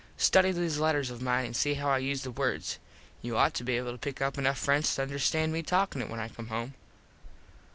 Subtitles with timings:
[0.17, 2.79] Study these letters of mine an see how I use the words.
[3.21, 6.09] You ought to be able to pick up enough French to understand me talkin it
[6.09, 6.73] when I come home.